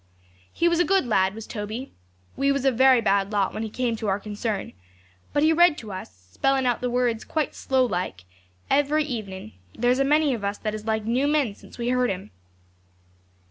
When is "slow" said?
7.53-7.85